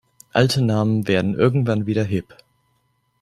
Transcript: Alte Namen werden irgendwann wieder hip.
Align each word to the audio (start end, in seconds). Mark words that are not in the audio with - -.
Alte 0.33 0.63
Namen 0.63 1.07
werden 1.07 1.35
irgendwann 1.35 1.85
wieder 1.85 2.03
hip. 2.03 2.35